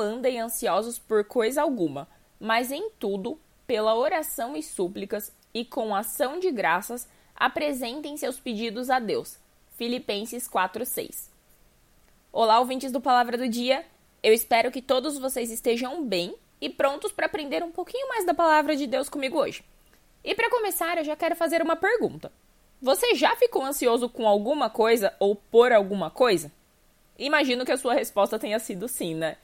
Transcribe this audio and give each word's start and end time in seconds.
Andem 0.00 0.40
ansiosos 0.40 0.98
por 0.98 1.24
coisa 1.24 1.62
alguma, 1.62 2.08
mas 2.38 2.70
em 2.70 2.90
tudo, 2.98 3.38
pela 3.66 3.94
oração 3.94 4.56
e 4.56 4.62
súplicas 4.62 5.32
e 5.52 5.64
com 5.64 5.94
ação 5.94 6.38
de 6.38 6.50
graças, 6.50 7.08
apresentem 7.34 8.16
seus 8.16 8.38
pedidos 8.38 8.90
a 8.90 8.98
Deus. 8.98 9.38
Filipenses 9.76 10.48
4:6. 10.48 11.30
Olá, 12.32 12.60
ouvintes 12.60 12.92
do 12.92 13.00
Palavra 13.00 13.36
do 13.36 13.48
Dia. 13.48 13.84
Eu 14.22 14.32
espero 14.32 14.70
que 14.70 14.82
todos 14.82 15.18
vocês 15.18 15.50
estejam 15.50 16.04
bem 16.04 16.34
e 16.60 16.68
prontos 16.68 17.12
para 17.12 17.26
aprender 17.26 17.62
um 17.62 17.70
pouquinho 17.70 18.08
mais 18.08 18.24
da 18.24 18.34
palavra 18.34 18.76
de 18.76 18.86
Deus 18.86 19.08
comigo 19.08 19.38
hoje. 19.38 19.64
E 20.24 20.34
para 20.34 20.50
começar, 20.50 20.98
eu 20.98 21.04
já 21.04 21.16
quero 21.16 21.36
fazer 21.36 21.62
uma 21.62 21.76
pergunta. 21.76 22.32
Você 22.80 23.14
já 23.14 23.34
ficou 23.36 23.64
ansioso 23.64 24.08
com 24.08 24.28
alguma 24.28 24.70
coisa 24.70 25.14
ou 25.18 25.34
por 25.34 25.72
alguma 25.72 26.10
coisa? 26.10 26.52
Imagino 27.18 27.64
que 27.64 27.72
a 27.72 27.76
sua 27.76 27.94
resposta 27.94 28.38
tenha 28.38 28.58
sido 28.58 28.86
sim, 28.86 29.14
né? 29.14 29.36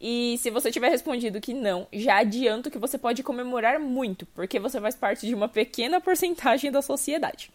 E 0.00 0.38
se 0.38 0.50
você 0.50 0.70
tiver 0.70 0.90
respondido 0.90 1.40
que 1.40 1.52
não, 1.52 1.86
já 1.92 2.18
adianto 2.18 2.70
que 2.70 2.78
você 2.78 2.96
pode 2.96 3.22
comemorar 3.22 3.80
muito, 3.80 4.26
porque 4.26 4.60
você 4.60 4.80
faz 4.80 4.94
parte 4.94 5.26
de 5.26 5.34
uma 5.34 5.48
pequena 5.48 6.00
porcentagem 6.00 6.70
da 6.70 6.80
sociedade. 6.80 7.50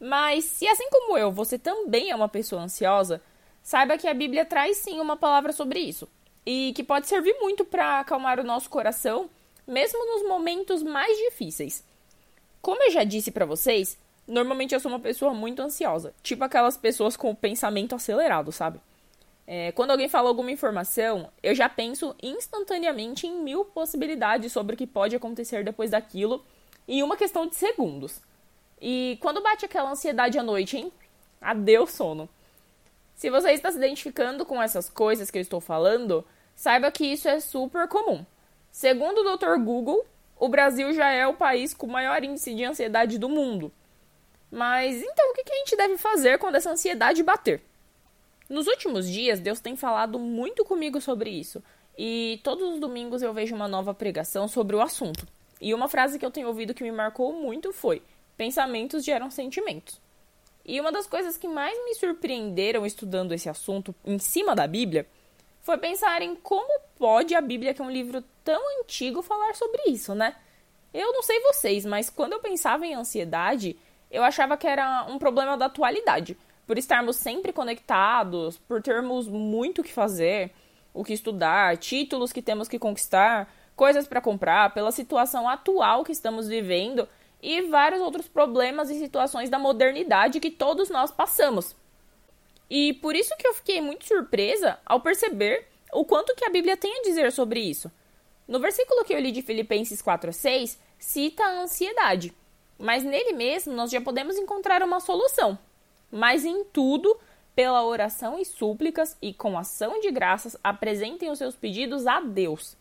Mas 0.00 0.44
se 0.44 0.68
assim 0.68 0.88
como 0.90 1.18
eu, 1.18 1.32
você 1.32 1.58
também 1.58 2.10
é 2.10 2.14
uma 2.14 2.28
pessoa 2.28 2.62
ansiosa, 2.62 3.20
saiba 3.62 3.98
que 3.98 4.06
a 4.06 4.14
Bíblia 4.14 4.44
traz 4.44 4.76
sim 4.76 5.00
uma 5.00 5.16
palavra 5.16 5.52
sobre 5.52 5.80
isso, 5.80 6.08
e 6.46 6.72
que 6.74 6.84
pode 6.84 7.08
servir 7.08 7.34
muito 7.40 7.64
para 7.64 7.98
acalmar 7.98 8.38
o 8.38 8.44
nosso 8.44 8.70
coração, 8.70 9.28
mesmo 9.66 9.98
nos 10.06 10.28
momentos 10.28 10.82
mais 10.82 11.16
difíceis. 11.18 11.84
Como 12.62 12.82
eu 12.84 12.90
já 12.92 13.02
disse 13.02 13.32
para 13.32 13.44
vocês, 13.44 13.98
normalmente 14.26 14.74
eu 14.74 14.80
sou 14.80 14.90
uma 14.92 15.00
pessoa 15.00 15.34
muito 15.34 15.60
ansiosa, 15.60 16.14
tipo 16.22 16.44
aquelas 16.44 16.76
pessoas 16.76 17.16
com 17.16 17.30
o 17.30 17.36
pensamento 17.36 17.96
acelerado, 17.96 18.52
sabe? 18.52 18.80
É, 19.50 19.72
quando 19.72 19.92
alguém 19.92 20.10
fala 20.10 20.28
alguma 20.28 20.50
informação, 20.50 21.32
eu 21.42 21.54
já 21.54 21.70
penso 21.70 22.14
instantaneamente 22.22 23.26
em 23.26 23.40
mil 23.42 23.64
possibilidades 23.64 24.52
sobre 24.52 24.74
o 24.74 24.76
que 24.76 24.86
pode 24.86 25.16
acontecer 25.16 25.64
depois 25.64 25.92
daquilo 25.92 26.44
em 26.86 27.02
uma 27.02 27.16
questão 27.16 27.46
de 27.46 27.56
segundos. 27.56 28.20
E 28.78 29.16
quando 29.22 29.42
bate 29.42 29.64
aquela 29.64 29.90
ansiedade 29.90 30.38
à 30.38 30.42
noite, 30.42 30.76
hein? 30.76 30.92
Adeus 31.40 31.92
sono. 31.92 32.28
Se 33.14 33.30
você 33.30 33.52
está 33.52 33.70
se 33.72 33.78
identificando 33.78 34.44
com 34.44 34.62
essas 34.62 34.90
coisas 34.90 35.30
que 35.30 35.38
eu 35.38 35.42
estou 35.42 35.62
falando, 35.62 36.26
saiba 36.54 36.90
que 36.90 37.06
isso 37.06 37.26
é 37.26 37.40
super 37.40 37.88
comum. 37.88 38.26
Segundo 38.70 39.22
o 39.22 39.34
Dr. 39.34 39.58
Google, 39.64 40.04
o 40.38 40.50
Brasil 40.50 40.92
já 40.92 41.10
é 41.10 41.26
o 41.26 41.32
país 41.32 41.72
com 41.72 41.86
maior 41.86 42.22
índice 42.22 42.54
de 42.54 42.64
ansiedade 42.64 43.18
do 43.18 43.30
mundo. 43.30 43.72
Mas 44.50 45.00
então 45.00 45.30
o 45.30 45.34
que 45.34 45.50
a 45.50 45.56
gente 45.56 45.74
deve 45.74 45.96
fazer 45.96 46.36
quando 46.36 46.56
essa 46.56 46.70
ansiedade 46.70 47.22
bater? 47.22 47.62
Nos 48.48 48.66
últimos 48.66 49.06
dias, 49.08 49.40
Deus 49.40 49.60
tem 49.60 49.76
falado 49.76 50.18
muito 50.18 50.64
comigo 50.64 51.00
sobre 51.00 51.30
isso. 51.30 51.62
E 51.96 52.40
todos 52.42 52.74
os 52.74 52.80
domingos 52.80 53.22
eu 53.22 53.34
vejo 53.34 53.54
uma 53.54 53.68
nova 53.68 53.92
pregação 53.92 54.48
sobre 54.48 54.74
o 54.74 54.80
assunto. 54.80 55.26
E 55.60 55.74
uma 55.74 55.88
frase 55.88 56.18
que 56.18 56.24
eu 56.24 56.30
tenho 56.30 56.48
ouvido 56.48 56.72
que 56.72 56.82
me 56.82 56.92
marcou 56.92 57.32
muito 57.32 57.72
foi: 57.72 58.02
Pensamentos 58.36 59.04
geram 59.04 59.30
sentimentos. 59.30 60.00
E 60.64 60.80
uma 60.80 60.92
das 60.92 61.06
coisas 61.06 61.36
que 61.36 61.48
mais 61.48 61.76
me 61.84 61.94
surpreenderam 61.94 62.86
estudando 62.86 63.32
esse 63.32 63.48
assunto 63.48 63.94
em 64.04 64.18
cima 64.18 64.54
da 64.54 64.66
Bíblia 64.66 65.06
foi 65.60 65.76
pensar 65.76 66.22
em 66.22 66.34
como 66.36 66.80
pode 66.96 67.34
a 67.34 67.40
Bíblia, 67.40 67.74
que 67.74 67.82
é 67.82 67.84
um 67.84 67.90
livro 67.90 68.22
tão 68.44 68.62
antigo, 68.80 69.20
falar 69.20 69.54
sobre 69.54 69.82
isso, 69.88 70.14
né? 70.14 70.36
Eu 70.94 71.12
não 71.12 71.22
sei 71.22 71.40
vocês, 71.40 71.84
mas 71.84 72.08
quando 72.08 72.34
eu 72.34 72.40
pensava 72.40 72.86
em 72.86 72.94
ansiedade, 72.94 73.78
eu 74.10 74.22
achava 74.22 74.56
que 74.56 74.66
era 74.66 75.04
um 75.08 75.18
problema 75.18 75.56
da 75.56 75.66
atualidade 75.66 76.36
por 76.68 76.76
estarmos 76.76 77.16
sempre 77.16 77.50
conectados, 77.50 78.58
por 78.58 78.82
termos 78.82 79.26
muito 79.26 79.80
o 79.80 79.84
que 79.84 79.90
fazer, 79.90 80.52
o 80.92 81.02
que 81.02 81.14
estudar, 81.14 81.78
títulos 81.78 82.30
que 82.30 82.42
temos 82.42 82.68
que 82.68 82.78
conquistar, 82.78 83.50
coisas 83.74 84.06
para 84.06 84.20
comprar, 84.20 84.74
pela 84.74 84.92
situação 84.92 85.48
atual 85.48 86.04
que 86.04 86.12
estamos 86.12 86.46
vivendo 86.46 87.08
e 87.42 87.62
vários 87.62 88.02
outros 88.02 88.28
problemas 88.28 88.90
e 88.90 88.98
situações 88.98 89.48
da 89.48 89.58
modernidade 89.58 90.40
que 90.40 90.50
todos 90.50 90.90
nós 90.90 91.10
passamos. 91.10 91.74
E 92.68 92.92
por 92.92 93.16
isso 93.16 93.34
que 93.38 93.48
eu 93.48 93.54
fiquei 93.54 93.80
muito 93.80 94.04
surpresa 94.04 94.78
ao 94.84 95.00
perceber 95.00 95.66
o 95.90 96.04
quanto 96.04 96.34
que 96.34 96.44
a 96.44 96.50
Bíblia 96.50 96.76
tem 96.76 96.98
a 96.98 97.02
dizer 97.02 97.32
sobre 97.32 97.60
isso. 97.60 97.90
No 98.46 98.60
versículo 98.60 99.06
que 99.06 99.14
eu 99.14 99.20
li 99.20 99.32
de 99.32 99.40
Filipenses 99.40 100.02
4:6, 100.02 100.78
cita 100.98 101.42
a 101.42 101.62
ansiedade, 101.62 102.34
mas 102.78 103.02
nele 103.02 103.32
mesmo 103.32 103.72
nós 103.72 103.90
já 103.90 104.02
podemos 104.02 104.36
encontrar 104.36 104.82
uma 104.82 105.00
solução 105.00 105.58
mas 106.10 106.44
em 106.44 106.64
tudo, 106.64 107.18
pela 107.54 107.84
oração 107.84 108.38
e 108.38 108.44
súplicas 108.44 109.16
e 109.20 109.32
com 109.32 109.58
ação 109.58 110.00
de 110.00 110.10
graças, 110.10 110.56
apresentem 110.62 111.30
os 111.30 111.38
seus 111.38 111.56
pedidos 111.56 112.06
a 112.06 112.20
Deus. 112.20 112.76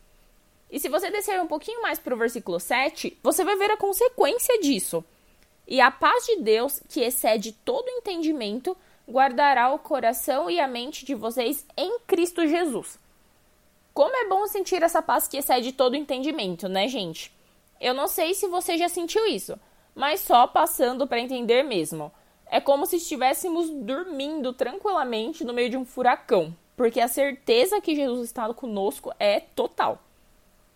E 0.69 0.79
se 0.79 0.89
você 0.89 1.09
descer 1.09 1.41
um 1.41 1.47
pouquinho 1.47 1.81
mais 1.81 1.97
para 1.97 2.13
o 2.13 2.17
versículo 2.17 2.59
7, 2.59 3.17
você 3.23 3.43
vai 3.43 3.55
ver 3.55 3.71
a 3.71 3.77
consequência 3.77 4.59
disso. 4.59 5.03
E 5.67 5.81
a 5.81 5.89
paz 5.89 6.25
de 6.25 6.37
Deus, 6.37 6.81
que 6.89 7.01
excede 7.01 7.51
todo 7.51 7.89
entendimento, 7.89 8.75
guardará 9.09 9.73
o 9.73 9.79
coração 9.79 10.49
e 10.49 10.59
a 10.59 10.67
mente 10.67 11.05
de 11.05 11.15
vocês 11.15 11.65
em 11.75 11.99
Cristo 11.99 12.45
Jesus. 12.45 12.99
Como 13.93 14.15
é 14.15 14.27
bom 14.27 14.45
sentir 14.47 14.83
essa 14.83 15.01
paz 15.01 15.27
que 15.27 15.37
excede 15.37 15.71
todo 15.71 15.95
entendimento, 15.95 16.69
né, 16.69 16.87
gente? 16.87 17.35
Eu 17.79 17.93
não 17.93 18.07
sei 18.07 18.33
se 18.33 18.47
você 18.47 18.77
já 18.77 18.89
sentiu 18.89 19.25
isso, 19.25 19.57
mas 19.95 20.19
só 20.19 20.45
passando 20.45 21.07
para 21.07 21.19
entender 21.19 21.63
mesmo. 21.63 22.11
É 22.49 22.61
como 22.61 22.85
se 22.85 22.95
estivéssemos 22.95 23.69
dormindo 23.69 24.53
tranquilamente 24.53 25.43
no 25.43 25.53
meio 25.53 25.69
de 25.69 25.77
um 25.77 25.83
furacão, 25.83 26.55
porque 26.77 27.01
a 27.01 27.07
certeza 27.07 27.81
que 27.81 27.95
Jesus 27.95 28.25
está 28.25 28.51
conosco 28.53 29.13
é 29.19 29.39
total. 29.39 30.01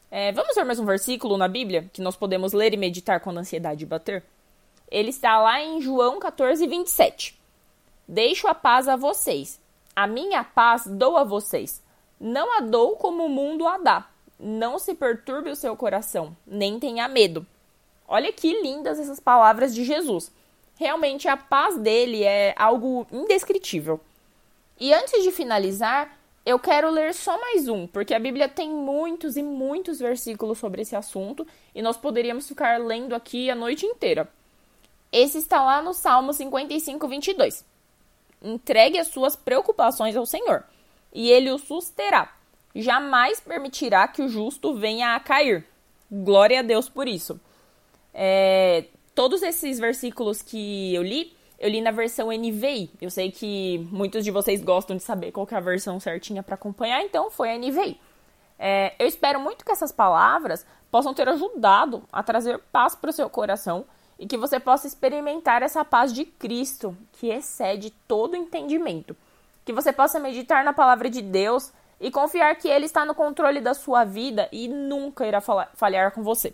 É, 0.09 0.33
vamos 0.33 0.53
ver 0.53 0.65
mais 0.65 0.79
um 0.79 0.85
versículo 0.85 1.37
na 1.37 1.47
Bíblia 1.47 1.89
que 1.93 2.01
nós 2.01 2.17
podemos 2.17 2.51
ler 2.51 2.73
e 2.73 2.77
meditar 2.77 3.21
quando 3.21 3.37
a 3.37 3.41
ansiedade 3.41 3.85
bater? 3.85 4.25
Ele 4.89 5.09
está 5.09 5.39
lá 5.39 5.61
em 5.61 5.79
João 5.79 6.19
14, 6.19 6.67
27. 6.67 7.39
Deixo 8.05 8.47
a 8.49 8.53
paz 8.53 8.89
a 8.89 8.97
vocês. 8.97 9.57
A 9.95 10.05
minha 10.05 10.43
paz 10.43 10.85
dou 10.85 11.15
a 11.15 11.23
vocês. 11.23 11.81
Não 12.19 12.57
a 12.57 12.59
dou 12.59 12.97
como 12.97 13.25
o 13.25 13.29
mundo 13.29 13.65
a 13.65 13.77
dá. 13.77 14.09
Não 14.37 14.77
se 14.77 14.93
perturbe 14.93 15.49
o 15.49 15.55
seu 15.55 15.77
coração, 15.77 16.35
nem 16.45 16.77
tenha 16.77 17.07
medo. 17.07 17.47
Olha 18.05 18.33
que 18.33 18.61
lindas 18.61 18.99
essas 18.99 19.19
palavras 19.19 19.73
de 19.73 19.85
Jesus 19.85 20.29
realmente 20.81 21.27
a 21.27 21.37
paz 21.37 21.77
dele 21.77 22.23
é 22.23 22.55
algo 22.57 23.05
indescritível. 23.11 24.01
E 24.79 24.91
antes 24.91 25.21
de 25.21 25.31
finalizar, 25.31 26.17
eu 26.43 26.57
quero 26.57 26.89
ler 26.89 27.13
só 27.13 27.39
mais 27.39 27.67
um, 27.67 27.85
porque 27.85 28.15
a 28.15 28.19
Bíblia 28.19 28.49
tem 28.49 28.67
muitos 28.67 29.37
e 29.37 29.43
muitos 29.43 29.99
versículos 29.99 30.57
sobre 30.57 30.81
esse 30.81 30.95
assunto 30.95 31.45
e 31.75 31.83
nós 31.83 31.97
poderíamos 31.97 32.47
ficar 32.47 32.79
lendo 32.79 33.13
aqui 33.13 33.47
a 33.51 33.53
noite 33.53 33.85
inteira. 33.85 34.27
Esse 35.11 35.37
está 35.37 35.63
lá 35.63 35.83
no 35.83 35.93
Salmo 35.93 36.33
55, 36.33 37.07
22. 37.07 37.63
Entregue 38.41 38.97
as 38.97 39.07
suas 39.07 39.35
preocupações 39.35 40.15
ao 40.15 40.25
Senhor, 40.25 40.63
e 41.13 41.29
ele 41.29 41.51
o 41.51 41.59
susterá. 41.59 42.33
Jamais 42.73 43.39
permitirá 43.39 44.07
que 44.07 44.23
o 44.23 44.29
justo 44.29 44.73
venha 44.73 45.13
a 45.13 45.19
cair. 45.19 45.63
Glória 46.11 46.61
a 46.61 46.63
Deus 46.63 46.89
por 46.89 47.07
isso. 47.07 47.39
É, 48.11 48.85
todos 49.15 49.41
esses 49.43 49.79
versículos 49.79 50.41
que 50.41 50.93
eu 50.93 51.03
li, 51.03 51.35
eu 51.59 51.69
li 51.69 51.81
na 51.81 51.91
versão 51.91 52.29
NVI. 52.29 52.89
Eu 53.01 53.09
sei 53.09 53.31
que 53.31 53.87
muitos 53.91 54.23
de 54.23 54.31
vocês 54.31 54.63
gostam 54.63 54.97
de 54.97 55.03
saber 55.03 55.31
qual 55.31 55.47
é 55.51 55.55
a 55.55 55.59
versão 55.59 55.99
certinha 55.99 56.41
para 56.41 56.55
acompanhar, 56.55 57.01
então 57.03 57.29
foi 57.29 57.51
a 57.51 57.57
NVI. 57.57 57.99
É, 58.57 58.93
eu 58.99 59.07
espero 59.07 59.39
muito 59.39 59.65
que 59.65 59.71
essas 59.71 59.91
palavras 59.91 60.65
possam 60.91 61.13
ter 61.13 61.27
ajudado 61.27 62.03
a 62.11 62.21
trazer 62.21 62.59
paz 62.71 62.93
para 62.93 63.09
o 63.09 63.13
seu 63.13 63.29
coração 63.29 63.85
e 64.19 64.27
que 64.27 64.37
você 64.37 64.59
possa 64.59 64.85
experimentar 64.85 65.63
essa 65.63 65.83
paz 65.83 66.13
de 66.13 66.25
Cristo 66.25 66.95
que 67.13 67.29
excede 67.29 67.89
todo 68.07 68.35
entendimento. 68.35 69.15
Que 69.65 69.73
você 69.73 69.91
possa 69.91 70.19
meditar 70.19 70.63
na 70.63 70.73
palavra 70.73 71.09
de 71.09 71.21
Deus 71.21 71.71
e 71.99 72.11
confiar 72.11 72.55
que 72.55 72.67
Ele 72.67 72.85
está 72.85 73.05
no 73.05 73.15
controle 73.15 73.59
da 73.59 73.73
sua 73.73 74.03
vida 74.03 74.47
e 74.51 74.67
nunca 74.67 75.25
irá 75.25 75.41
falhar 75.73 76.11
com 76.11 76.21
você. 76.21 76.53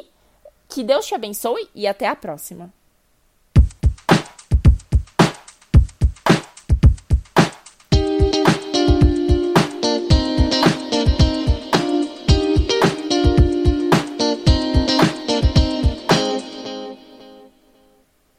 Que 0.67 0.83
Deus 0.83 1.05
te 1.05 1.13
abençoe 1.13 1.69
e 1.75 1.85
até 1.87 2.07
a 2.07 2.15
próxima. 2.15 2.73